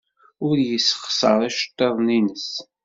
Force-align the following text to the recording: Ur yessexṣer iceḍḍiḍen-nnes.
Ur 0.47 0.57
yessexṣer 0.69 1.39
iceḍḍiḍen-nnes. 1.49 2.49